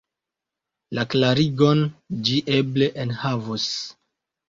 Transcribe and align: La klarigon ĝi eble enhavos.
La 0.99 1.03
klarigon 1.15 1.85
ĝi 2.31 2.41
eble 2.59 2.91
enhavos. 3.07 3.73